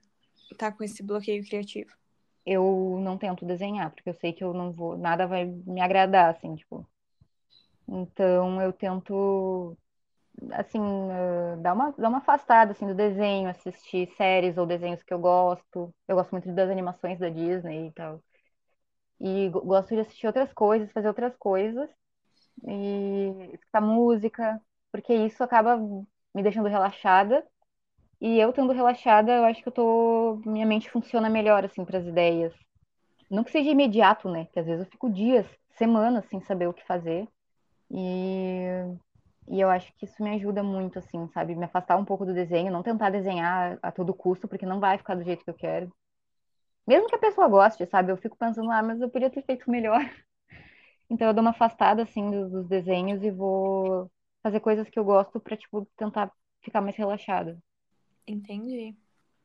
[0.57, 1.91] tá com esse bloqueio criativo?
[2.45, 6.33] Eu não tento desenhar, porque eu sei que eu não vou, nada vai me agradar,
[6.33, 6.87] assim, tipo.
[7.87, 9.77] Então eu tento
[10.51, 15.13] assim, uh, dar uma, dar uma afastada, assim, do desenho, assistir séries ou desenhos que
[15.13, 15.93] eu gosto.
[16.07, 18.21] Eu gosto muito das animações da Disney e tal.
[19.19, 21.89] E gosto de assistir outras coisas, fazer outras coisas.
[22.67, 27.45] E escutar música, porque isso acaba me deixando relaxada.
[28.21, 30.41] E eu estando relaxada, eu acho que eu tô...
[30.45, 32.53] Minha mente funciona melhor, assim, para as ideias.
[33.29, 34.47] Não que seja imediato, né?
[34.53, 35.45] Que às vezes eu fico dias,
[35.77, 37.27] semanas sem saber o que fazer.
[37.91, 38.97] E
[39.47, 41.55] e eu acho que isso me ajuda muito, assim, sabe?
[41.55, 44.97] Me afastar um pouco do desenho, não tentar desenhar a todo custo, porque não vai
[44.97, 45.91] ficar do jeito que eu quero.
[46.87, 48.11] Mesmo que a pessoa goste, sabe?
[48.11, 49.99] Eu fico pensando, ah, mas eu podia ter feito melhor.
[51.09, 54.11] Então eu dou uma afastada, assim, dos, dos desenhos e vou
[54.43, 57.57] fazer coisas que eu gosto pra, tipo, tentar ficar mais relaxada.
[58.27, 58.95] Entendi.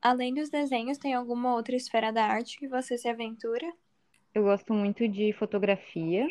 [0.00, 3.72] Além dos desenhos, tem alguma outra esfera da arte que você se aventura?
[4.35, 6.26] Eu gosto muito de fotografia.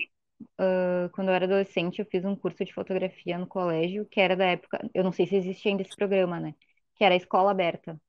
[0.59, 4.35] Uh, quando eu era adolescente, eu fiz um curso de fotografia no colégio, que era
[4.35, 6.55] da época, eu não sei se existe ainda esse programa, né?
[6.95, 7.99] Que era a escola aberta.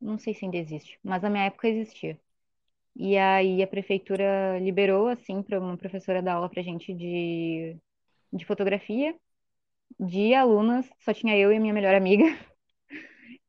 [0.00, 2.18] Não sei se ainda existe, mas na minha época existia.
[2.96, 7.76] E aí a prefeitura liberou, assim, para uma professora dar aula pra gente de,
[8.32, 9.16] de fotografia.
[10.00, 12.24] De alunas, só tinha eu e a minha melhor amiga.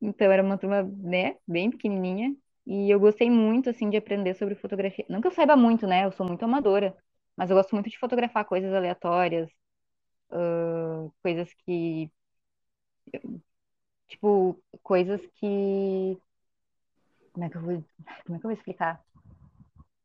[0.01, 2.36] Então era uma turma, né, bem pequenininha.
[2.65, 5.05] E eu gostei muito, assim, de aprender sobre fotografia.
[5.10, 6.05] Não que eu saiba muito, né?
[6.05, 6.95] Eu sou muito amadora.
[7.38, 9.49] Mas eu gosto muito de fotografar coisas aleatórias,
[10.31, 12.12] uh, coisas que.
[14.08, 16.17] Tipo, coisas que.
[17.36, 17.86] Como é que eu vou,
[18.26, 19.04] como é que eu vou explicar?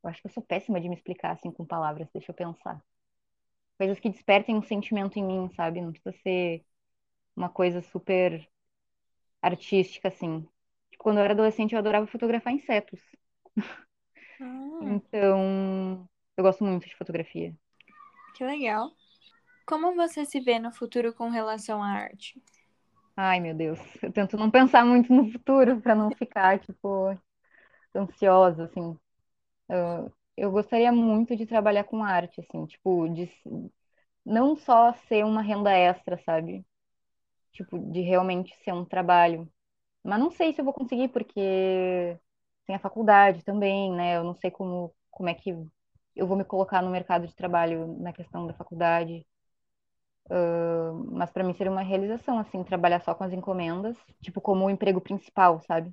[0.02, 2.82] Eu acho que eu sou péssima de me explicar assim com palavras, deixa eu pensar.
[3.78, 5.80] Coisas que despertem um sentimento em mim, sabe?
[5.82, 6.64] Não precisa ser
[7.36, 8.48] uma coisa super
[9.42, 10.42] artística, assim.
[10.90, 13.00] Tipo, quando eu era adolescente, eu adorava fotografar insetos.
[14.40, 17.54] Ah, Então, eu gosto muito de fotografia.
[18.34, 18.90] que legal.
[19.66, 22.42] Como você se vê no futuro com relação à arte?
[23.22, 23.78] Ai, meu Deus.
[24.02, 27.08] Eu tento não pensar muito no futuro para não ficar, tipo,
[27.96, 28.98] ansiosa, assim.
[29.68, 33.30] Eu, eu gostaria muito de trabalhar com arte, assim, tipo, de
[34.24, 36.64] não só ser uma renda extra, sabe?
[37.52, 39.48] Tipo, de realmente ser um trabalho.
[40.04, 42.18] Mas não sei se eu vou conseguir, porque
[42.66, 44.16] tem a faculdade também, né?
[44.16, 45.50] Eu não sei como, como é que
[46.16, 49.26] eu vou me colocar no mercado de trabalho na questão da faculdade.
[51.12, 54.70] Mas para mim seria uma realização, assim, trabalhar só com as encomendas, tipo, como o
[54.70, 55.92] emprego principal, sabe?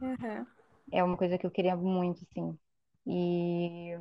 [0.00, 0.46] Aham.
[0.92, 2.58] É uma coisa que eu queria muito, assim.
[3.06, 3.92] E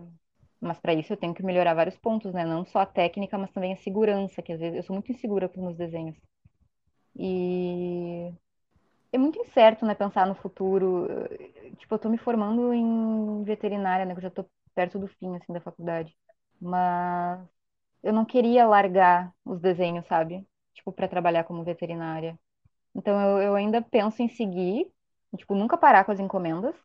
[0.62, 2.46] Mas para isso eu tenho que melhorar vários pontos, né?
[2.46, 5.50] Não só a técnica, mas também a segurança, que às vezes eu sou muito insegura
[5.50, 6.18] com os meus desenhos.
[7.16, 8.34] E
[9.14, 11.08] é muito incerto, né, pensar no futuro.
[11.80, 14.14] Tipo, eu tô me formando em veterinária, né?
[14.14, 16.16] Que eu já tô perto do fim, assim, da faculdade.
[16.62, 17.48] Mas
[18.04, 20.46] eu não queria largar os desenhos, sabe?
[20.74, 22.38] Tipo, para trabalhar como veterinária.
[22.96, 24.88] Então eu, eu ainda penso em seguir,
[25.38, 26.76] tipo, nunca parar com as encomendas.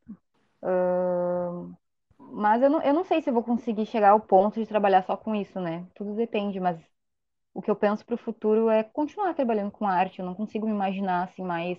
[2.19, 5.03] Mas eu não, eu não sei se eu vou conseguir chegar ao ponto de trabalhar
[5.05, 5.87] só com isso, né?
[5.95, 6.79] Tudo depende, mas
[7.55, 10.21] o que eu penso para o futuro é continuar trabalhando com arte.
[10.21, 11.79] Eu não consigo me imaginar assim mais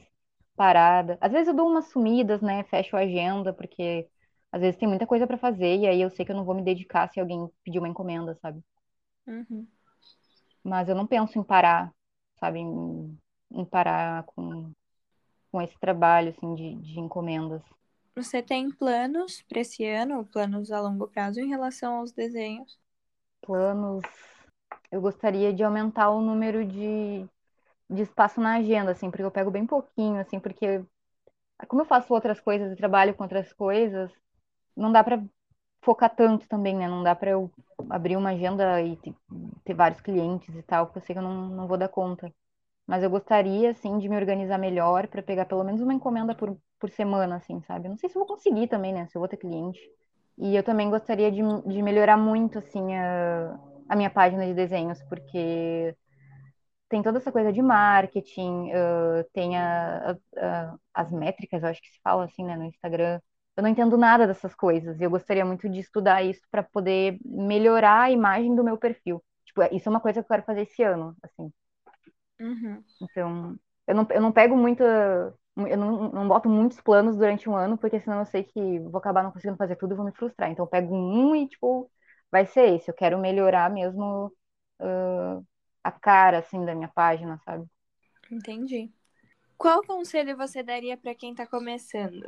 [0.56, 1.18] parada.
[1.22, 2.64] Às vezes eu dou umas sumidas, né?
[2.66, 4.08] Fecho a agenda, porque
[4.52, 6.56] às vezes tem muita coisa para fazer e aí eu sei que eu não vou
[6.56, 8.62] me dedicar se alguém pedir uma encomenda, sabe?
[9.30, 9.68] Uhum.
[10.64, 11.94] Mas eu não penso em parar,
[12.40, 12.60] sabe?
[12.60, 13.18] Em,
[13.52, 14.72] em parar com,
[15.52, 17.62] com esse trabalho, assim, de, de encomendas.
[18.16, 22.78] Você tem planos para esse ano, planos a longo prazo em relação aos desenhos?
[23.42, 24.04] Planos.
[24.92, 27.26] Eu gostaria de aumentar o número de,
[27.90, 30.84] de espaço na agenda, assim, porque eu pego bem pouquinho, assim, porque
[31.68, 34.12] como eu faço outras coisas e trabalho com outras coisas,
[34.76, 35.22] não dá pra
[35.82, 36.88] focar tanto também, né?
[36.88, 37.52] Não dá pra eu
[37.90, 38.98] abrir uma agenda e
[39.64, 42.34] ter, vários clientes e tal, porque eu sei que eu não, não vou dar conta.
[42.88, 46.58] Mas eu gostaria, assim, de me organizar melhor pra pegar pelo menos uma encomenda por,
[46.80, 47.90] por semana, assim, sabe?
[47.90, 49.08] Não sei se eu vou conseguir também, né?
[49.08, 49.80] Se eu vou ter cliente.
[50.38, 55.02] E eu também gostaria de, de melhorar muito, assim, a, a minha página de desenhos,
[55.04, 55.96] porque
[56.90, 61.90] tem toda essa coisa de marketing, uh, tem a, a, as métricas, eu acho que
[61.90, 63.20] se fala assim, né, no Instagram.
[63.60, 67.20] Eu não entendo nada dessas coisas e eu gostaria muito de estudar isso para poder
[67.26, 69.22] melhorar a imagem do meu perfil.
[69.44, 71.52] Tipo, isso é uma coisa que eu quero fazer esse ano, assim.
[72.40, 72.82] Uhum.
[73.02, 75.36] Então, eu não, eu não pego muita.
[75.58, 78.98] Eu não, não boto muitos planos durante um ano, porque senão eu sei que vou
[78.98, 80.50] acabar não conseguindo fazer tudo e vou me frustrar.
[80.50, 81.92] Então, eu pego um e, tipo,
[82.32, 82.90] vai ser esse.
[82.90, 84.28] Eu quero melhorar mesmo
[84.80, 85.46] uh,
[85.84, 87.66] a cara, assim, da minha página, sabe?
[88.32, 88.90] Entendi.
[89.58, 92.26] Qual conselho você daria para quem tá começando?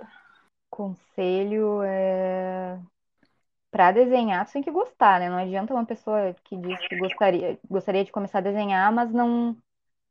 [0.71, 2.79] Conselho é.
[3.71, 5.29] Pra desenhar, tu tem que gostar, né?
[5.29, 9.51] Não adianta uma pessoa que diz que gostaria, gostaria de começar a desenhar, mas não.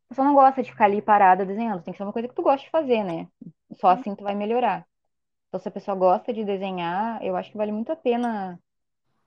[0.06, 1.82] A pessoa não gosta de ficar ali parada desenhando.
[1.82, 3.28] Tem que ser uma coisa que tu gosta de fazer, né?
[3.80, 4.86] Só assim tu vai melhorar.
[5.48, 8.60] Então, se a pessoa gosta de desenhar, eu acho que vale muito a pena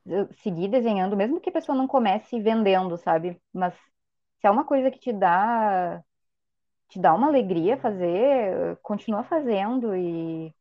[0.08, 3.40] eh, seguir desenhando, mesmo que a pessoa não comece vendendo, sabe?
[3.54, 3.74] Mas
[4.42, 6.04] se é uma coisa que te dá,
[6.90, 9.96] te dá uma alegria fazer, continua fazendo.
[9.96, 10.54] E,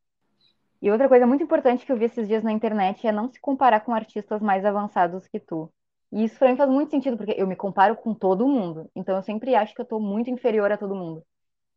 [0.82, 3.40] e outra coisa muito importante que eu vi esses dias na internet é não se
[3.40, 5.72] comparar com artistas mais avançados que tu.
[6.12, 8.90] E isso pra mim faz muito sentido, porque eu me comparo com todo mundo.
[8.94, 11.24] Então eu sempre acho que eu tô muito inferior a todo mundo.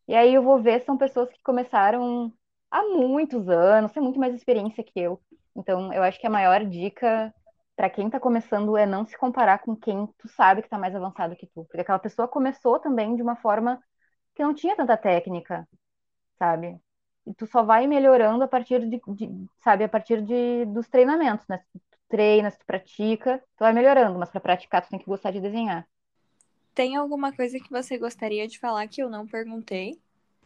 [0.07, 2.33] E aí eu vou ver, são pessoas que começaram
[2.71, 5.21] há muitos anos, têm muito mais experiência que eu.
[5.55, 7.33] Então, eu acho que a maior dica
[7.75, 10.95] para quem tá começando é não se comparar com quem tu sabe que tá mais
[10.95, 11.65] avançado que tu.
[11.65, 13.81] Porque aquela pessoa começou também de uma forma
[14.35, 15.67] que não tinha tanta técnica,
[16.39, 16.79] sabe?
[17.25, 21.47] E tu só vai melhorando a partir de, de sabe, a partir de, dos treinamentos,
[21.47, 21.59] né?
[21.71, 25.05] Se tu treina, se tu pratica, tu vai melhorando, mas para praticar tu tem que
[25.05, 25.87] gostar de desenhar.
[26.75, 29.99] Tem alguma coisa que você gostaria de falar que eu não perguntei?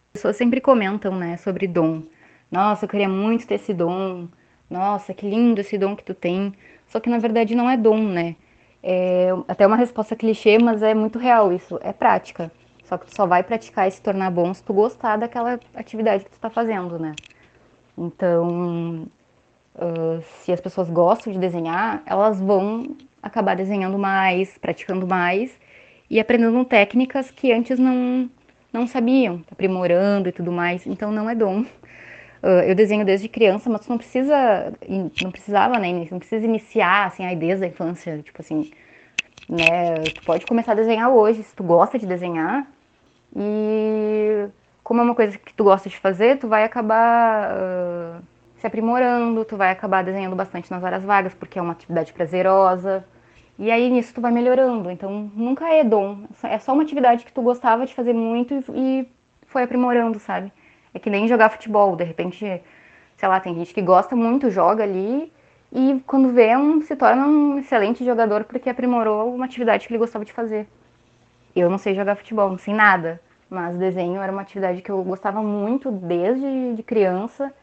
[0.08, 2.04] As pessoas sempre comentam, né, sobre dom.
[2.52, 4.28] Nossa, eu queria muito ter esse dom.
[4.70, 6.54] Nossa, que lindo esse dom que tu tem.
[6.88, 8.36] Só que na verdade não é dom, né?
[8.84, 11.80] É até uma resposta clichê, mas é muito real isso.
[11.82, 12.52] É prática.
[12.90, 16.24] Só que tu só vai praticar e se tornar bom se tu gostar daquela atividade
[16.24, 17.14] que tu está fazendo, né?
[17.96, 19.08] Então,
[19.76, 25.56] uh, se as pessoas gostam de desenhar, elas vão acabar desenhando mais, praticando mais
[26.10, 28.28] e aprendendo técnicas que antes não,
[28.74, 30.88] não sabiam, aprimorando e tudo mais.
[30.88, 31.62] Então, não é dom.
[32.42, 34.74] Uh, eu desenho desde criança, mas tu não precisa,
[35.22, 36.08] não precisava, né?
[36.10, 38.72] Não precisa iniciar, assim, aí desde a infância, tipo assim,
[39.48, 40.02] né?
[40.16, 42.66] Tu pode começar a desenhar hoje, se tu gosta de desenhar,
[43.36, 44.48] e
[44.84, 48.24] como é uma coisa que tu gosta de fazer, tu vai acabar uh,
[48.58, 53.06] se aprimorando, tu vai acabar desenhando bastante nas horas vagas, porque é uma atividade prazerosa.
[53.58, 54.90] E aí nisso tu vai melhorando.
[54.90, 56.26] Então nunca é dom.
[56.44, 59.08] É só uma atividade que tu gostava de fazer muito e,
[59.48, 60.52] foi aprimorando, sabe?
[60.94, 61.96] É que nem jogar futebol.
[61.96, 62.62] De repente,
[63.18, 65.32] sei lá, tem gente que gosta muito, joga ali
[65.72, 70.00] e quando vê um, se torna um excelente jogador porque aprimorou uma atividade que ele
[70.00, 70.68] gostava de fazer.
[71.60, 75.04] Eu não sei jogar futebol, não sei nada, mas desenho era uma atividade que eu
[75.04, 77.54] gostava muito desde de criança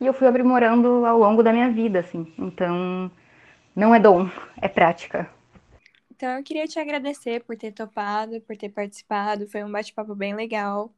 [0.00, 2.32] e eu fui aprimorando ao longo da minha vida, assim.
[2.38, 3.10] Então,
[3.76, 4.28] não é dom,
[4.60, 5.28] é prática.
[6.10, 9.46] Então, eu queria te agradecer por ter topado, por ter participado.
[9.48, 10.94] Foi um bate-papo bem legal.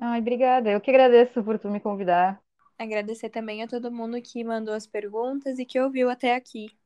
[0.00, 0.70] Ai, obrigada.
[0.70, 2.42] Eu que agradeço por tu me convidar.
[2.76, 6.76] Agradecer também a todo mundo que mandou as perguntas e que ouviu até aqui.